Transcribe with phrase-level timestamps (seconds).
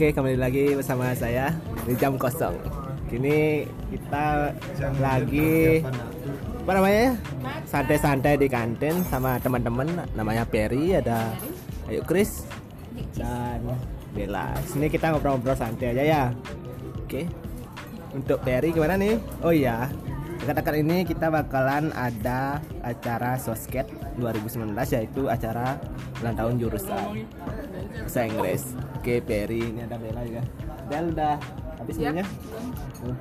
[0.00, 1.52] Oke, kembali lagi bersama saya
[1.84, 2.56] di jam kosong.
[3.12, 4.48] Kini kita
[4.96, 5.84] lagi
[6.64, 7.20] apa namanya?
[7.68, 10.08] Santai-santai di kantin sama teman-teman.
[10.16, 11.36] Namanya Perry, ada
[11.84, 12.48] Ayu Chris
[13.12, 13.60] dan
[14.16, 14.56] Bella.
[14.64, 16.24] Sini kita ngobrol-ngobrol santai aja ya.
[17.04, 17.28] Oke.
[18.16, 19.20] Untuk Perry gimana nih?
[19.44, 19.92] Oh iya,
[20.40, 23.84] dekat-dekat ini kita bakalan ada acara Sosket
[24.16, 25.76] 2019 yaitu acara
[26.24, 27.28] ulang tahun jurusan
[28.08, 28.62] bahasa Inggris.
[28.96, 30.42] Oke, Perry ini ada Bella juga.
[30.88, 31.36] Bel udah
[31.76, 31.96] habis?
[32.00, 33.16] Hmm.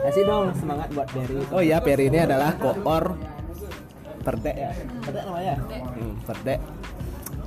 [0.00, 1.38] Kasih dong semangat buat Perry.
[1.54, 3.14] Oh iya, Perry ini adalah koor
[4.20, 4.70] Perdek ya.
[5.00, 5.54] Perdek namanya?
[5.96, 6.60] Hmm, Perdek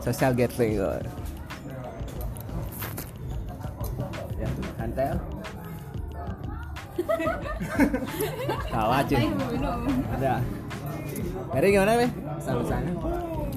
[0.01, 0.79] Social Gathering.
[4.39, 4.47] Ya,
[4.79, 5.32] santai.
[8.73, 9.17] Tahu aja.
[10.17, 10.33] Ada.
[11.53, 12.07] Perry gimana, Be?
[12.41, 12.89] Sama-sama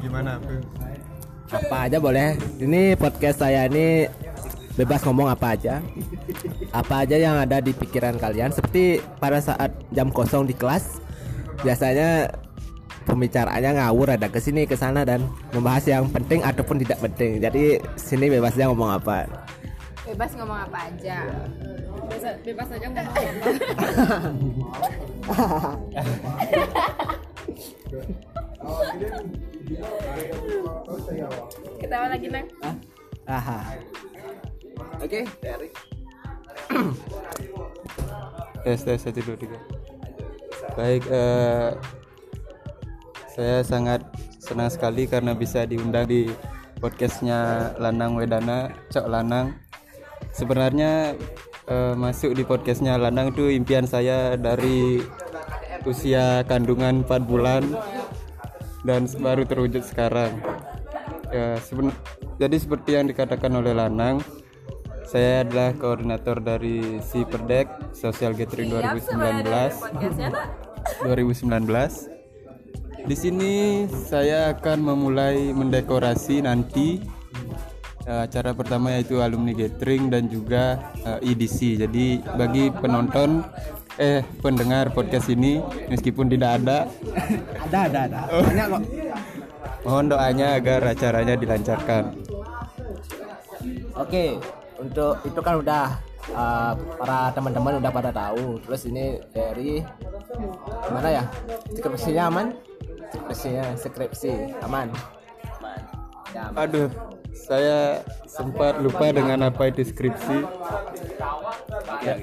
[0.01, 0.61] Gimana Bro?
[1.47, 4.11] apa aja boleh ini podcast saya ini
[4.75, 5.79] bebas ngomong apa aja
[6.75, 10.99] apa aja yang ada di pikiran kalian seperti pada saat jam kosong di kelas
[11.63, 12.35] biasanya
[13.07, 15.23] pembicaraannya ngawur ada ke sini ke sana dan
[15.55, 19.31] membahas yang penting ataupun tidak penting jadi sini bebasnya ngomong apa
[20.07, 21.19] bebas ngomong apa aja
[22.07, 23.07] bebas, bebas aja ngomong
[31.83, 32.47] ketawa lagi nang
[33.27, 33.59] Aha.
[35.03, 35.69] oke dari
[38.67, 39.59] Tes tes satu dua tiga.
[40.75, 41.71] Baik, eh,
[43.31, 44.03] saya sangat
[44.43, 46.27] senang sekali karena bisa diundang di
[46.83, 49.55] podcastnya Lanang Wedana, Cok Lanang.
[50.37, 51.17] Sebenarnya
[51.65, 55.01] eh, masuk di podcastnya Lanang itu impian saya dari
[55.89, 57.65] usia kandungan 4 bulan
[58.85, 60.37] dan baru terwujud sekarang.
[61.33, 61.97] Ya, seben-
[62.37, 64.21] jadi seperti yang dikatakan oleh Lanang,
[65.09, 69.41] saya adalah koordinator dari Si Perdek Social Gathering 2019.
[71.01, 72.13] 2019.
[73.07, 76.99] Di sini saya akan memulai mendekorasi nanti
[78.07, 81.83] acara pertama yaitu alumni gathering dan juga eh, EDC.
[81.83, 83.43] Jadi bagi penonton
[83.97, 85.59] eh pendengar podcast ini
[85.89, 86.85] meskipun tidak ada
[87.67, 88.83] ada ada ada banyak kok
[89.87, 92.13] mohon doanya agar acaranya dilancarkan.
[93.97, 94.37] Oke,
[94.77, 95.97] untuk itu kan udah
[96.35, 98.59] uh, para teman-teman udah pada tahu.
[98.67, 99.81] Terus ini dari
[100.91, 101.25] gimana ya?
[101.73, 102.47] Skripsinya aman?
[103.15, 104.91] Skripsinya skripsi aman.
[105.63, 105.81] Aman.
[106.35, 106.59] Ya, aman.
[106.67, 106.89] Aduh,
[107.37, 110.39] saya sempat lupa dengan apa itu skripsi.
[112.01, 112.15] Ya,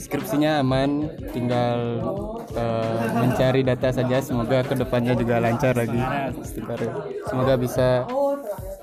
[0.00, 2.00] skripsinya aman, tinggal
[2.56, 4.24] eh, mencari data saja.
[4.24, 6.00] Semoga ke depannya juga lancar lagi.
[7.28, 8.08] Semoga bisa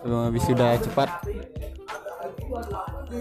[0.05, 1.09] wisuda cepat.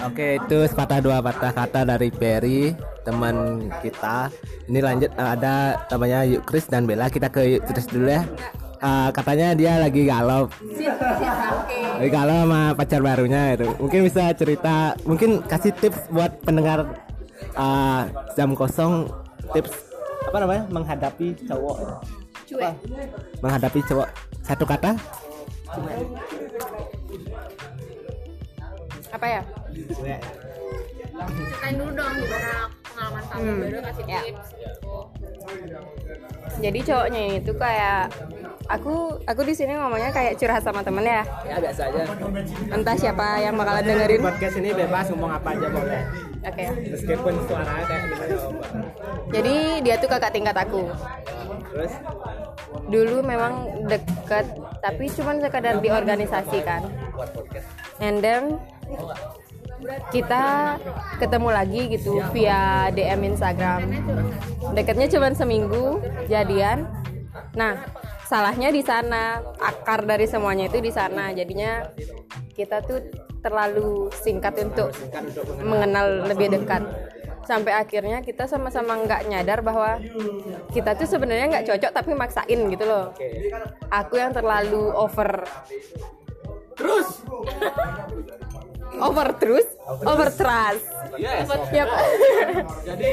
[0.05, 2.73] Oke, itu sepatah dua patah kata dari Perry
[3.05, 4.29] teman kita.
[4.69, 7.09] Ini lanjut uh, ada namanya Yuk Chris dan Bella.
[7.09, 8.25] Kita ke Yuk Chris dulu ya.
[8.78, 10.47] Uh, katanya dia lagi galau.
[11.99, 13.66] Lagi galau sama pacar barunya itu.
[13.83, 16.87] Mungkin bisa cerita, mungkin kasih tips buat pendengar
[17.59, 18.06] uh,
[18.38, 19.11] jam kosong
[19.50, 19.91] tips
[20.31, 20.65] apa namanya?
[20.71, 21.77] Menghadapi cowok.
[22.47, 22.75] Cuek.
[23.43, 24.09] Menghadapi cowok.
[24.47, 24.94] Satu kata?
[29.11, 29.43] Apa ya?
[31.19, 33.50] Ceritain dulu dong gimana pengalaman kamu?
[33.59, 34.47] Baru kasih tips.
[34.55, 34.97] Gitu.
[36.59, 38.12] jadi cowoknya itu kayak
[38.69, 41.25] aku aku di sini ngomongnya kayak curhat sama temen ya.
[41.49, 42.05] Ya biasa aja.
[42.69, 44.21] Entah siapa yang bakalan dengerin.
[44.21, 46.03] Podcast ini bebas ngomong apa aja boleh.
[46.45, 46.65] Oke.
[46.93, 48.25] Meskipun suaranya kayak gimana
[49.29, 50.89] jadi dia tuh kakak tingkat aku.
[51.73, 51.93] Terus?
[52.89, 54.47] Dulu memang deket
[54.85, 56.85] tapi cuman sekadar di organisasi kan.
[57.99, 58.61] And then
[60.12, 60.77] kita
[61.17, 63.89] ketemu lagi gitu via DM Instagram.
[64.77, 66.89] Deketnya cuman seminggu jadian.
[67.56, 67.81] Nah
[68.28, 69.41] salahnya di sana.
[69.56, 71.32] Akar dari semuanya itu di sana.
[71.32, 71.88] Jadinya
[72.52, 73.00] kita tuh
[73.41, 74.93] terlalu singkat untuk
[75.64, 76.85] mengenal lebih dekat.
[77.49, 79.97] Sampai akhirnya kita sama-sama nggak nyadar bahwa
[80.69, 83.17] kita tuh sebenarnya nggak cocok tapi maksain gitu loh.
[83.88, 85.49] Aku yang terlalu over.
[86.76, 87.08] Terus?
[88.99, 89.69] Over terus?
[90.02, 90.82] Over trust?
[91.23, 91.47] Yes.
[91.70, 91.87] Yap.
[92.82, 93.11] jadi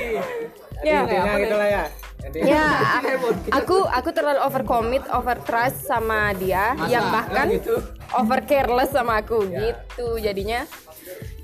[0.81, 1.05] Ya.
[1.05, 1.83] intinya gitu lah ya
[2.33, 2.65] ya
[3.59, 7.77] aku aku terlalu over commit over trust sama dia yang bahkan gitu?
[8.17, 9.45] over careless sama aku.
[9.45, 10.65] Gitu jadinya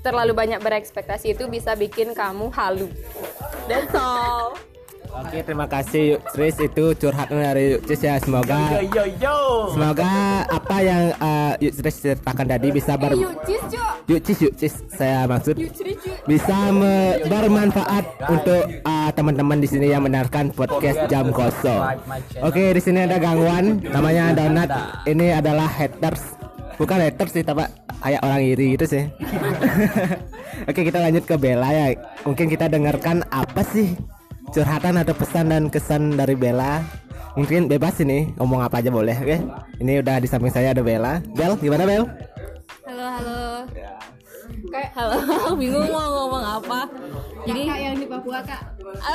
[0.02, 2.90] terlalu banyak berekspektasi itu bisa bikin kamu halu.
[3.70, 4.58] That's all.
[5.12, 6.56] Oke, terima kasih Yuk Tris.
[6.56, 8.16] Itu curhatan dari Yuk Cis ya.
[8.16, 9.68] Semoga Yo yo.
[9.68, 10.08] semoga
[10.48, 13.12] apa yang uh, Yuk Tris ceritakan tadi bisa ber
[13.44, 13.92] Cis cuk.
[14.08, 15.60] Yuk Cis Yuk Cis saya maksud.
[16.24, 21.98] Bisa me- bermanfaat untuk uh, teman-teman di sini yang mendengarkan podcast jam kosong.
[22.46, 24.70] Oke, di sini ada gangguan namanya Donat.
[25.10, 26.38] Ini adalah haters.
[26.78, 27.66] Bukan haters sih, tapi
[27.98, 29.02] kayak orang iri gitu sih.
[30.70, 31.98] Oke, kita lanjut ke Bella ya.
[32.22, 33.98] Mungkin kita dengarkan apa sih
[34.54, 36.84] curhatan atau pesan dan kesan dari Bella.
[37.34, 39.38] Mungkin bebas ini ngomong apa aja boleh, oke?
[39.80, 41.24] Ini udah di samping saya ada Bella.
[41.32, 42.04] Bel, gimana Bel?
[42.92, 43.42] halo halo
[44.68, 45.16] kayak halo
[45.60, 46.80] bingung mau ngomong apa
[47.48, 48.62] jadi yang Papua kak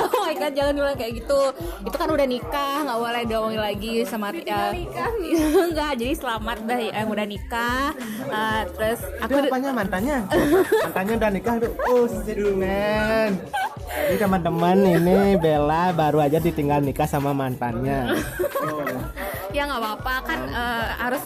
[0.04, 1.42] oh my god jangan bilang kayak gitu
[1.88, 4.76] itu kan udah nikah nggak boleh diomongin lagi sama ya
[5.64, 7.96] enggak jadi selamat dah yang udah nikah
[8.28, 10.18] Eh, terus aku Itu apanya mantannya?
[10.84, 11.72] mantannya udah nikah tuh.
[11.88, 13.40] Oh, shit, man.
[14.00, 18.14] Ini teman-teman ini Bella baru aja ditinggal nikah sama mantannya.
[19.50, 20.14] ya nggak apa-apa.
[20.24, 21.24] Kan eh, harus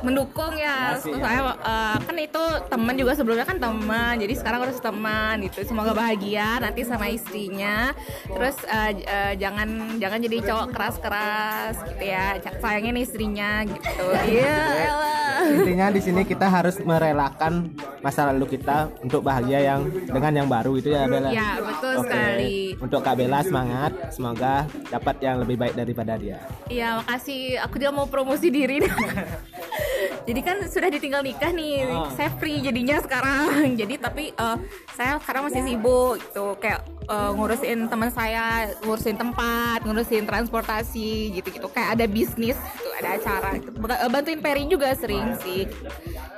[0.00, 0.94] mendukung ya.
[0.96, 4.14] Soalnya eh, kan itu teman juga sebelumnya kan teman.
[4.16, 5.64] Jadi sekarang harus teman gitu.
[5.64, 7.96] Semoga bahagia nanti sama istrinya.
[8.26, 12.36] Terus j- eh, jangan jangan jadi cowok keras-keras gitu ya.
[12.60, 14.06] Sayangin istrinya gitu.
[14.30, 14.56] Iya
[14.86, 15.08] elah.
[15.40, 20.76] Intinya di sini kita harus merelakan masa lalu kita untuk bahagia yang dengan yang baru
[20.76, 21.32] itu ya Bella.
[21.32, 22.09] ya betul Oke.
[22.10, 26.42] Sekali Untuk Kak Bella semangat, semoga dapat yang lebih baik daripada dia.
[26.66, 27.60] Iya, makasih.
[27.68, 28.82] Aku juga mau promosi diri.
[30.28, 33.72] Jadi kan sudah ditinggal nikah nih, saya free jadinya sekarang.
[33.80, 34.56] Jadi tapi eh,
[34.94, 41.68] saya sekarang masih sibuk gitu, kayak eh, ngurusin teman saya, ngurusin tempat, ngurusin transportasi gitu-gitu.
[41.72, 43.48] Kayak ada bisnis, gitu, ada acara.
[43.56, 45.66] Eh, Bantuin Peri juga sering sih.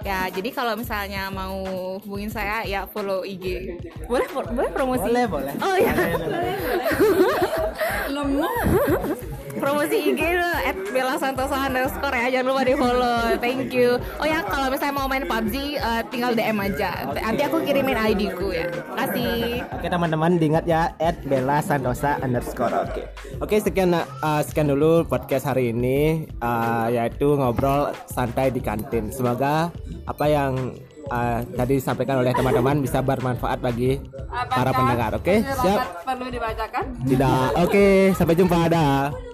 [0.02, 1.62] Ya, jadi kalau misalnya mau
[2.02, 3.78] hubungin saya, ya follow IG.
[4.10, 5.06] Boleh, boleh promosi?
[5.06, 5.54] Boleh, boleh.
[5.62, 5.94] Oh ya.
[9.56, 12.26] promosi IG lu at Bella Santosa underscore ya.
[12.38, 14.00] Jangan lupa di follow thank you.
[14.20, 16.90] Oh ya kalau misalnya mau main PUBG eh, tinggal DM aja.
[17.12, 18.68] Nanti aku kirimin ID ku ya.
[18.96, 19.64] Kasih.
[19.74, 22.72] Oke teman-teman diingat ya at Bella Santosa underscore.
[22.72, 23.02] Oke.
[23.42, 29.12] Oke sekian uh, sekian dulu podcast hari ini uh, yaitu ngobrol santai di kantin.
[29.12, 29.68] Semoga
[30.08, 30.76] apa yang
[31.10, 34.00] uh, tadi disampaikan oleh teman-teman bisa bermanfaat bagi
[34.30, 35.16] para pendengar.
[35.18, 36.06] Oke siap?
[36.06, 36.84] perlu dibacakan?
[37.04, 37.48] Tidak.
[37.60, 38.60] Oke sampai jumpa.
[38.72, 39.31] Dah